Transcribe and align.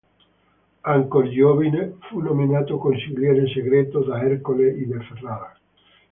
Ancor 0.83 1.29
giovine, 1.29 1.93
fu 2.09 2.21
nominato 2.21 2.79
Consigliere 2.79 3.45
Segreto 3.53 3.99
da 4.03 4.19
Ercole 4.23 4.71
I 4.71 4.87
di 4.87 4.93
Ferrara. 5.05 5.55